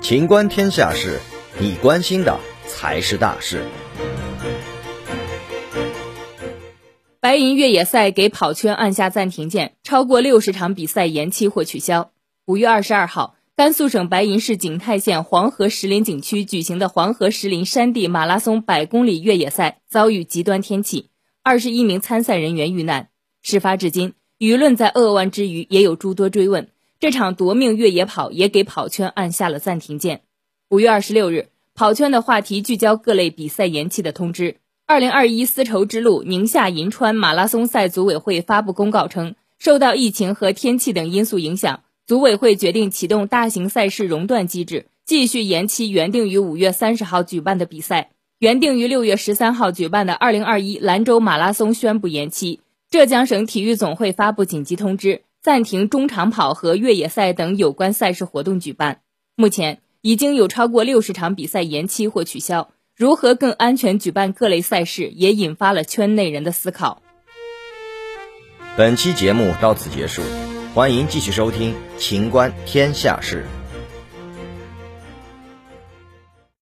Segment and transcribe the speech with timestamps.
[0.00, 1.20] 情观天下事，
[1.58, 3.62] 你关心的才是大事。
[7.20, 12.10] 白银越野赛给跑圈按下暂停键，超过六十场比赛延期或取消。
[12.46, 21.10] 五月二十二号，甘肃省白银市景泰县黄河石林景区举行的黄河石林山地马拉松百公里越野赛遭遇极端天气，
[21.42, 23.10] 二十一名参赛人员遇难。
[23.42, 26.68] 事发至今，舆论在扼腕之余，也有诸多追问。
[27.00, 30.22] 这场夺命越野跑也给跑圈按下了暂停键。
[30.68, 34.56] 五月二十六日，跑圈的话题聚焦各类比赛延期的通知。
[34.84, 48.10] 二零二一丝绸之路宁夏银川马拉松赛组委会发布公告称，受到疫情和天气等因素影响，组委会决定启动大型赛事熔断机制，继续延期原定于五月三十号举办的比赛。
[48.40, 52.58] 原定于六月十三号举办的二零二一兰州马拉松宣布延期。
[52.90, 59.00] 浙江省体育总会发布紧急通知，暂停中长跑和越野赛等有关赛事活动举办。
[59.36, 62.70] 目前已经有超过六十场比赛延期或取消。
[62.96, 67.00] 如何更安全举办各类赛事，也引发了圈内人的思考。
[68.76, 70.22] 本期节目到此结束，
[70.74, 73.44] 欢迎继续收听《秦观天下事》。